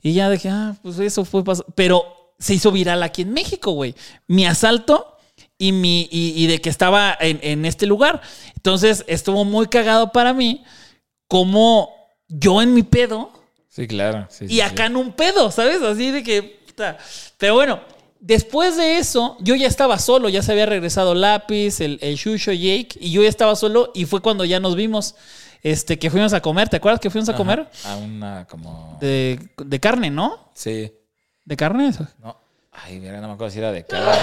[0.02, 1.66] Y ya dije, ah, pues eso fue pasado.
[1.74, 2.04] Pero
[2.38, 3.94] se hizo viral aquí en México, güey.
[4.26, 5.09] Mi asalto
[5.60, 8.20] y, mi, y, y de que estaba en, en, este lugar.
[8.56, 10.64] Entonces estuvo muy cagado para mí
[11.28, 11.94] como
[12.26, 13.30] yo en mi pedo
[13.70, 14.26] Sí, claro.
[14.28, 14.90] Sí, y sí, acá sí.
[14.90, 15.80] en un pedo, ¿sabes?
[15.80, 16.42] Así de que...
[16.66, 16.98] puta.
[17.38, 17.80] Pero bueno,
[18.18, 22.52] después de eso yo ya estaba solo, ya se había regresado Lápiz, el, el Shusho,
[22.52, 25.14] Jake, y yo ya estaba solo y fue cuando ya nos vimos.
[25.62, 27.68] Este, que fuimos a comer, ¿te acuerdas que fuimos a Ajá, comer?
[27.84, 28.96] A una como.
[28.98, 30.50] De, de carne, ¿no?
[30.54, 30.90] Sí.
[31.44, 31.92] ¿De carne?
[32.18, 32.36] No.
[32.72, 34.18] Ay, mira, no me acuerdo si era de cada.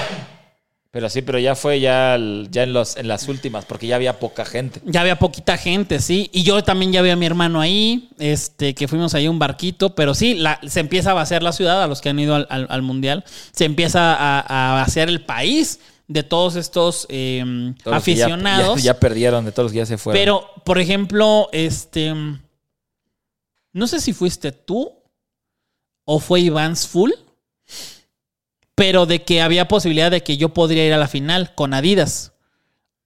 [0.98, 2.18] Pero sí, pero ya fue ya,
[2.50, 4.82] ya en, los, en las últimas, porque ya había poca gente.
[4.84, 6.28] Ya había poquita gente, sí.
[6.34, 9.38] Y yo también ya vi a mi hermano ahí, este, que fuimos ahí a un
[9.38, 9.94] barquito.
[9.94, 12.48] Pero sí, la- se empieza a vaciar la ciudad, a los que han ido al,
[12.50, 13.24] al- al mundial.
[13.52, 17.44] Se empieza a, a vaciar el país de todos estos eh,
[17.84, 18.78] Todos ya- aficionados.
[18.82, 20.20] Ya, ya perdieron, de todos los que ya se fueron.
[20.20, 22.12] Pero, por ejemplo, este.
[23.72, 24.92] No sé si fuiste tú
[26.06, 27.12] o fue Iván's Full,
[28.78, 32.34] pero de que había posibilidad de que yo podría ir a la final con Adidas.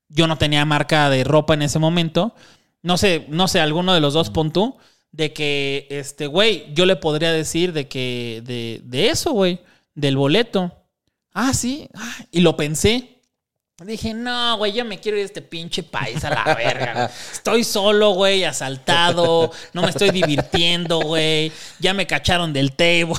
[0.09, 2.35] Yo no tenía marca de ropa en ese momento.
[2.81, 4.75] No sé, no sé, alguno de los dos pon tú.
[5.13, 9.61] De que, este, güey, yo le podría decir de que, de, de eso, güey,
[9.95, 10.73] del boleto.
[11.33, 11.87] Ah, sí.
[11.93, 13.10] Ah, y lo pensé.
[13.85, 17.11] Dije, no, güey, yo me quiero ir a este pinche país a la verga.
[17.31, 19.51] Estoy solo, güey, asaltado.
[19.73, 21.51] No me estoy divirtiendo, güey.
[21.79, 23.15] Ya me cacharon del table.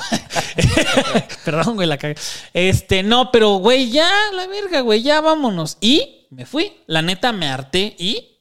[1.45, 2.15] Perdón, güey, la cagué.
[2.53, 5.79] Este, no, pero, güey, ya, la verga, güey, ya vámonos.
[5.81, 6.73] Y me fui.
[6.87, 7.97] La neta, me harté.
[7.99, 8.39] Y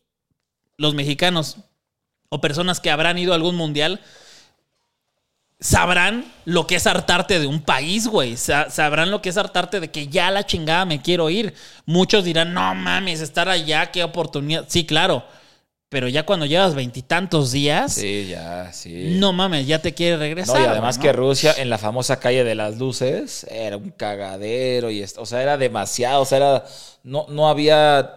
[0.77, 1.57] los mexicanos
[2.29, 3.99] o personas que habrán ido a algún mundial
[5.61, 8.35] sabrán lo que es hartarte de un país, güey.
[8.35, 11.53] Sa- sabrán lo que es hartarte de que ya la chingada me quiero ir.
[11.85, 14.65] Muchos dirán, no mames, estar allá, qué oportunidad.
[14.67, 15.23] Sí, claro.
[15.89, 19.17] Pero ya cuando llevas veintitantos días, Sí, ya, sí.
[19.19, 20.55] no mames, ya te quieres regresar.
[20.57, 21.03] No, y además ¿no?
[21.03, 25.25] que Rusia, en la famosa calle de las luces, era un cagadero y esto, o
[25.25, 26.65] sea, era demasiado, o sea, era,
[27.03, 28.09] no, no había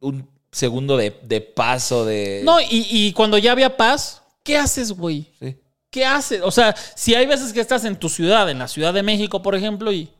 [0.00, 2.40] un segundo de, de paso de...
[2.44, 5.26] No, y, y cuando ya había paz, ¿qué haces, güey?
[5.38, 5.54] Sí.
[5.90, 6.42] ¿Qué haces?
[6.42, 9.42] O sea, si hay veces que estás en tu ciudad, en la Ciudad de México,
[9.42, 10.10] por ejemplo, y.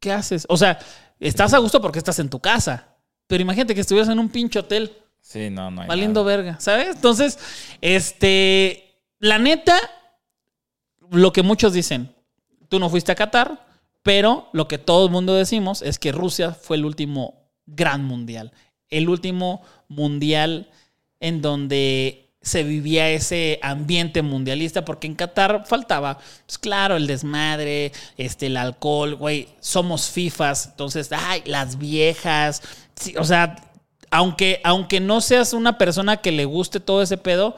[0.00, 0.46] ¿Qué haces?
[0.48, 0.78] O sea,
[1.18, 2.94] estás a gusto porque estás en tu casa.
[3.26, 6.36] Pero imagínate que estuvieras en un pinche hotel, Sí, no, no hay valiendo nada.
[6.36, 6.94] verga, ¿sabes?
[6.94, 7.38] Entonces,
[7.80, 8.84] este.
[9.18, 9.76] La neta,
[11.10, 12.14] lo que muchos dicen,
[12.68, 13.66] tú no fuiste a Qatar,
[14.04, 18.52] pero lo que todo el mundo decimos es que Rusia fue el último gran mundial.
[18.88, 20.70] El último mundial
[21.20, 27.92] en donde se vivía ese ambiente mundialista, porque en Qatar faltaba, pues claro, el desmadre,
[28.16, 32.62] este, el alcohol, güey, somos FIFAs, entonces, ay, las viejas,
[33.18, 33.56] o sea,
[34.10, 37.56] aunque, aunque no seas una persona que le guste todo ese pedo,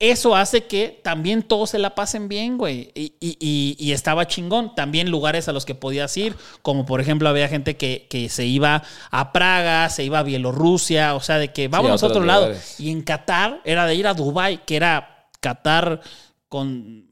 [0.00, 2.92] eso hace que también todos se la pasen bien, güey.
[2.94, 4.74] Y, y- y- y estaba chingón.
[4.76, 8.46] También lugares a los que podías ir, como por ejemplo había gente que, que se
[8.46, 12.46] iba a Praga, se iba a Bielorrusia, o sea, de que vámonos a otro lado.
[12.78, 16.00] Y en Qatar era de ir a Dubai, que era Qatar
[16.48, 17.07] con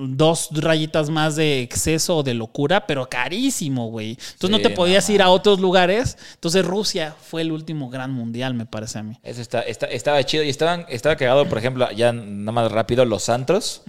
[0.00, 4.10] dos rayitas más de exceso o de locura, pero carísimo, güey.
[4.10, 6.16] Entonces no te no podías ir a otros lugares.
[6.34, 9.18] Entonces Rusia fue el último gran mundial, me parece a mí.
[9.22, 13.04] Eso está, está- estaba chido y estaban, estaba cagado, por ejemplo, ya nada más rápido,
[13.04, 13.82] los antros.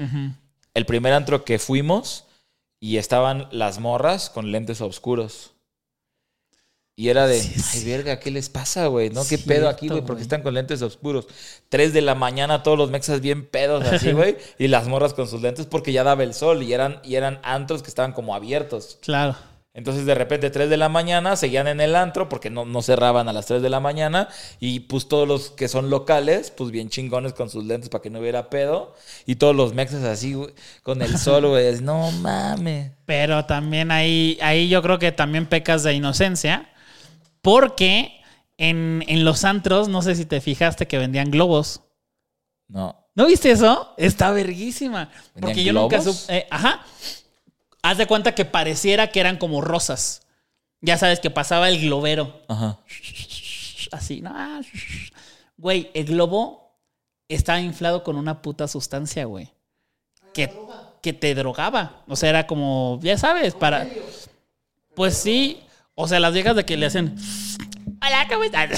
[0.74, 2.26] El primer antro que fuimos
[2.80, 5.52] y estaban las morras con lentes oscuros.
[7.00, 9.10] Y era de, Sí, ay, verga, ¿qué les pasa, güey?
[9.10, 9.22] ¿No?
[9.22, 10.02] ¿Qué Cierto, pedo aquí, güey?
[10.02, 11.30] Porque están con lentes oscuros.
[11.70, 14.36] Tres de la mañana, todos los mexas bien pedos así, güey.
[14.58, 17.40] y las morras con sus lentes porque ya daba el sol y eran, y eran
[17.42, 18.98] antros que estaban como abiertos.
[19.02, 19.38] Claro.
[19.74, 23.30] Entonces de repente 3 de la mañana seguían en el antro porque no, no cerraban
[23.30, 24.28] a las 3 de la mañana
[24.60, 28.10] y pues todos los que son locales, pues bien chingones con sus lentes para que
[28.10, 28.94] no hubiera pedo
[29.26, 30.50] y todos los mexas así güey,
[30.84, 32.92] con el sol, güey, no mames.
[33.06, 36.68] Pero también ahí, ahí yo creo que también pecas de inocencia.
[37.42, 38.22] Porque
[38.58, 41.82] en, en los antros, no sé si te fijaste que vendían globos.
[42.68, 42.96] No.
[43.16, 43.94] ¿No viste eso?
[43.98, 45.10] Está verguísima.
[45.34, 46.38] Porque ¿Vendían yo nunca supe.
[46.38, 46.84] eh, ajá.
[47.82, 50.22] Haz de cuenta que pareciera que eran como rosas.
[50.82, 52.42] Ya sabes que pasaba el globero.
[52.48, 52.78] Ajá.
[53.92, 54.32] Así, ¿no?
[54.34, 54.62] Ah,
[55.58, 56.78] Güey, el globo
[57.28, 59.52] estaba inflado con una puta sustancia, güey.
[60.34, 60.54] Que,
[61.02, 62.04] que te drogaba.
[62.08, 63.88] O sea, era como, ya sabes, para.
[64.96, 65.60] Pues sí.
[66.02, 67.14] O sea, las viejas de que le hacen.
[68.02, 68.70] Hola, ¿cómo estás?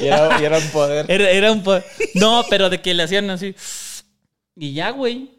[0.00, 1.04] Y era, y era un poder.
[1.10, 1.82] Era, era un po-
[2.14, 3.54] No, pero de que le hacían así.
[4.56, 5.32] Y ya, güey.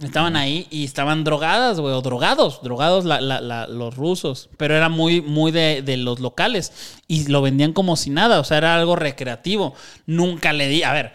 [0.00, 4.48] Estaban ahí y estaban drogadas, güey, o drogados, drogados la- la- la- los rusos.
[4.56, 6.72] Pero era muy, muy de, de los locales.
[7.08, 9.74] Y lo vendían como si nada, o sea, era algo recreativo.
[10.06, 10.84] Nunca le di.
[10.84, 11.12] A ver,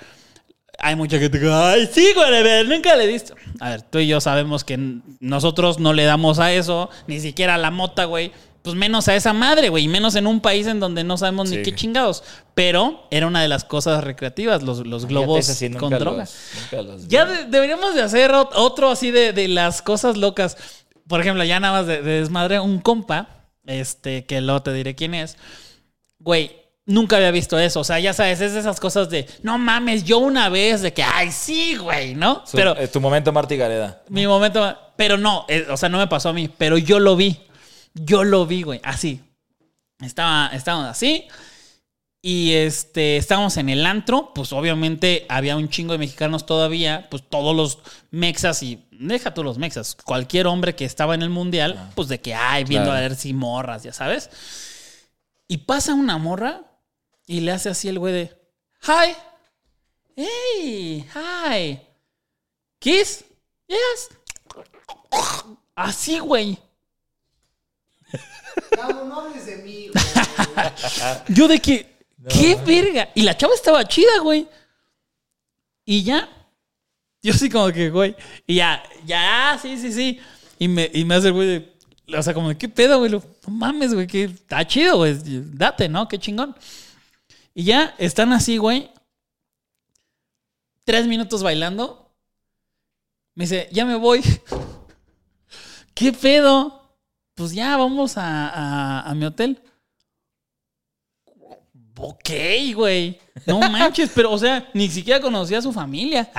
[0.79, 3.33] hay mucha gente que, ay, sí, güey, a ver, nunca le diste.
[3.59, 4.77] A ver, tú y yo sabemos que
[5.19, 8.31] nosotros no le damos a eso, ni siquiera a la mota, güey.
[8.61, 9.85] Pues menos a esa madre, güey.
[9.85, 12.23] Y menos en un país en donde no sabemos ni qué chingados.
[12.53, 15.91] Pero era una de las cosas recreativas, los, los globos Fíjate, ese sí, nunca con
[15.91, 16.25] los- droga.
[16.61, 20.57] nunca los Ya de- deberíamos de hacer ot- otro así de, de las cosas locas.
[21.07, 24.95] Por ejemplo, ya nada más de, de desmadre, un compa, este, que luego te diré
[24.95, 25.37] quién es.
[26.19, 26.51] Güey,
[26.87, 27.81] nunca había visto eso.
[27.81, 30.91] O sea, ya sabes, es de esas cosas de, no mames, yo una vez, de
[30.93, 32.41] que, ay, sí, güey, ¿no?
[32.47, 34.01] Su- pero eh, tu momento, Marty Gareda.
[34.09, 37.15] mi momento, pero no, eh, o sea, no me pasó a mí, pero yo lo
[37.15, 37.39] vi.
[37.93, 39.21] Yo lo vi, güey, así.
[40.01, 41.27] Estaba, estábamos así.
[42.21, 47.23] Y este, estábamos en el antro, pues obviamente había un chingo de mexicanos todavía, pues
[47.29, 47.77] todos los
[48.11, 52.19] mexas y deja tú los mexas, cualquier hombre que estaba en el mundial, pues de
[52.19, 52.97] que ay, viendo Claro.
[52.97, 54.29] a ver si morras, ya sabes.
[55.47, 56.63] Y pasa una morra
[57.27, 58.37] y le hace así el güey de
[58.83, 59.15] Hi.
[60.15, 61.79] Hey, hi.
[62.79, 63.25] Kiss?
[63.67, 64.09] Yes.
[65.75, 66.57] Así, güey.
[68.75, 70.03] No, no hables de mí, güey.
[71.27, 71.85] Yo de que,
[72.27, 73.09] qué verga.
[73.13, 74.47] Y la chava estaba chida, güey.
[75.85, 76.27] Y ya.
[77.21, 78.15] Yo sí como que, güey.
[78.47, 80.19] Y ya, ya, sí, sí, sí.
[80.57, 83.11] Y me, y me hace el güey de, o sea, como de, ¿qué pedo, güey?
[83.11, 85.15] Lo, No mames, güey, que está chido, güey.
[85.23, 86.07] Date, ¿no?
[86.07, 86.55] Qué chingón.
[87.57, 88.91] Y ya están así, güey.
[90.83, 92.13] Tres minutos bailando.
[93.33, 94.21] Me dice, ya me voy.
[95.95, 96.95] ¿Qué pedo?
[97.33, 99.59] Pues ya, vamos a, a, a mi hotel.
[101.99, 102.29] Ok,
[102.75, 103.19] güey.
[103.45, 106.29] No manches, pero, o sea, ni siquiera conocía a su familia.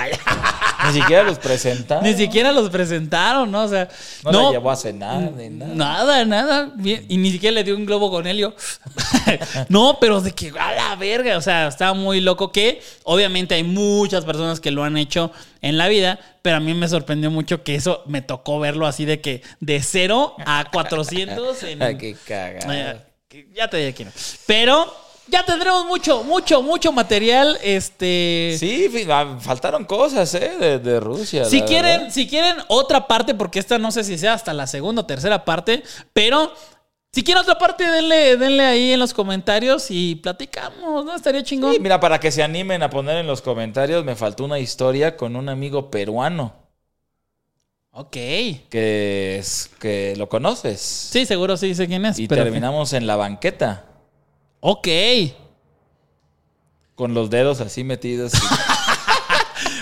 [0.87, 2.05] Ni siquiera los presentaron.
[2.05, 3.63] Ni siquiera los presentaron, ¿no?
[3.63, 3.89] O sea,
[4.23, 4.43] No, no.
[4.45, 5.75] la llevó a cenar ni nada.
[5.75, 6.73] Nada, nada.
[6.81, 8.55] Y ni siquiera le dio un globo con helio.
[9.69, 11.37] no, pero de que a la verga.
[11.37, 12.53] O sea, estaba muy loco.
[12.53, 16.17] Que obviamente hay muchas personas que lo han hecho en la vida.
[16.41, 19.81] Pero a mí me sorprendió mucho que eso me tocó verlo así de que de
[19.81, 21.83] 0 a 400 en.
[21.83, 23.05] Ah, qué cagada.
[23.27, 24.11] Que ya te diré quién.
[24.45, 24.91] Pero
[25.31, 27.57] ya tendremos mucho, mucho, mucho material.
[27.63, 28.55] Este.
[28.59, 30.53] Sí, ah, faltaron cosas, ¿eh?
[30.59, 31.45] De, de Rusia.
[31.45, 32.13] Si quieren, verdad.
[32.13, 35.45] si quieren otra parte, porque esta no sé si sea hasta la segunda o tercera
[35.45, 36.51] parte, pero
[37.11, 41.15] si quieren otra parte, denle, denle ahí en los comentarios y platicamos, ¿no?
[41.15, 41.73] Estaría chingón.
[41.73, 45.17] Sí, mira, para que se animen a poner en los comentarios, me faltó una historia
[45.17, 46.53] con un amigo peruano
[47.91, 48.11] Ok.
[48.11, 50.79] que es que lo conoces.
[50.79, 52.19] Sí, seguro sí sé quién es.
[52.19, 53.85] Y pero- terminamos en la banqueta
[54.61, 54.87] Ok.
[56.95, 58.33] con los dedos así metidos.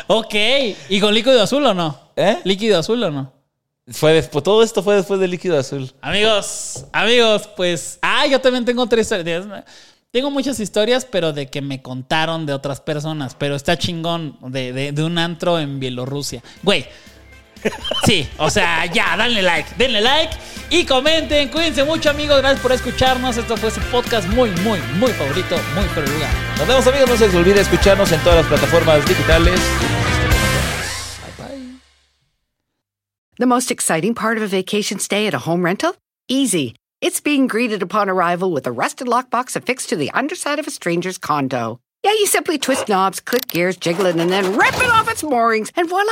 [0.10, 0.34] Ok.
[0.88, 2.00] ¿Y con líquido azul o no?
[2.16, 2.40] ¿Eh?
[2.46, 3.34] ¿Líquido azul o no?
[3.90, 5.92] fue después, todo esto fue después del líquido azul.
[6.02, 8.00] Amigos, amigos, pues.
[8.02, 9.66] Ah, yo también tengo otra historia.
[10.12, 13.36] Tengo muchas historias, pero de que me contaron de otras personas.
[13.36, 16.42] Pero está chingón de, de- de un antro en Bielorrusia.
[16.64, 16.86] Güey.
[18.06, 20.38] Sí, o sea, ya, denle like, denle like
[20.70, 21.50] y comenten.
[21.50, 22.38] Cuídense mucho, amigos.
[22.40, 23.38] Gracias por escucharnos.
[23.38, 26.30] Esto fue su podcast muy, muy, muy favorito, muy por el lugar.
[26.58, 29.60] Nos vemos amigos, no se les olvide escucharnos en todas las plataformas digitales.
[31.38, 31.80] Bye bye.
[33.38, 35.96] The most exciting part of a vacation stay at a home rental?
[36.28, 36.76] Easy.
[37.00, 40.72] It's being greeted upon arrival with a rusted lockbox affixed to the underside of a
[40.72, 41.80] stranger's condo.
[42.04, 45.24] Yeah, you simply twist knobs, click gears, jiggle it, and then rip it off its
[45.24, 46.12] moorings, and voila!